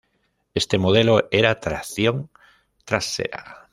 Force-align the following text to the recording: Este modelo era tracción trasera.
Este 0.55 0.79
modelo 0.79 1.27
era 1.31 1.59
tracción 1.59 2.31
trasera. 2.85 3.69